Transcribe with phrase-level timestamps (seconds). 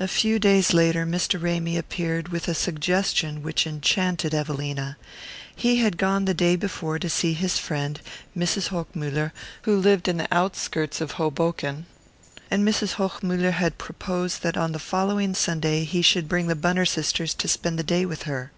[0.00, 1.38] A few days later Mr.
[1.38, 4.96] Ramy appeared with a suggestion which enchanted Evelina.
[5.54, 8.00] He had gone the day before to see his friend,
[8.34, 8.68] Mrs.
[8.68, 9.32] Hochmuller,
[9.64, 11.84] who lived in the outskirts of Hoboken,
[12.50, 12.94] and Mrs.
[12.94, 17.46] Hochmuller had proposed that on the following Sunday he should bring the Bunner sisters to
[17.46, 18.50] spend the day with her.